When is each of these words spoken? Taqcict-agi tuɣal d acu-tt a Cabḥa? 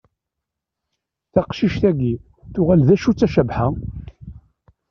Taqcict-agi 1.33 2.13
tuɣal 2.53 2.81
d 2.87 2.89
acu-tt 2.95 3.25
a 3.25 3.27
Cabḥa? 3.33 3.67